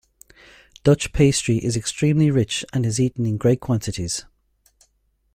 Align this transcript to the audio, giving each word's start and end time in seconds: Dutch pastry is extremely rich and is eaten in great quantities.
Dutch 0.83 1.13
pastry 1.13 1.57
is 1.57 1.77
extremely 1.77 2.31
rich 2.31 2.65
and 2.73 2.87
is 2.87 2.99
eaten 2.99 3.23
in 3.27 3.37
great 3.37 3.59
quantities. 3.59 4.25